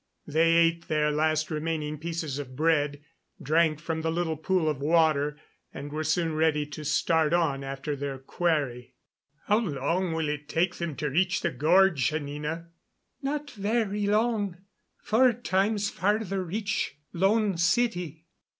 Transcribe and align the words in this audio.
They 0.25 0.53
ate 0.55 0.87
their 0.87 1.11
last 1.11 1.51
remaining 1.51 1.99
pieces 1.99 2.39
of 2.39 2.55
bread, 2.55 3.03
drank 3.39 3.79
from 3.79 4.01
the 4.01 4.09
little 4.11 4.35
pool 4.35 4.67
of 4.67 4.79
water, 4.79 5.37
and 5.71 5.91
were 5.91 6.03
soon 6.03 6.33
ready 6.33 6.65
to 6.65 6.83
start 6.83 7.33
on 7.33 7.63
after 7.63 7.95
their 7.95 8.17
quarry. 8.17 8.95
"How 9.45 9.59
long 9.59 10.13
will 10.13 10.27
it 10.27 10.49
take 10.49 10.77
them 10.77 10.95
to 10.95 11.11
reach 11.11 11.41
the 11.41 11.51
gorge, 11.51 12.11
Anina?" 12.11 12.69
"Not 13.21 13.51
very 13.51 14.07
long 14.07 14.57
four 14.97 15.33
times 15.33 15.91
farther 15.91 16.43
reach 16.43 16.95
Lone 17.13 17.57
City." 17.57 18.25